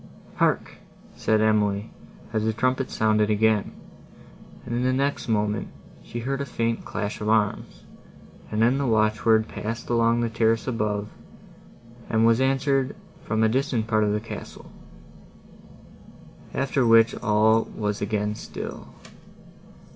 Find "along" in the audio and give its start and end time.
9.91-10.21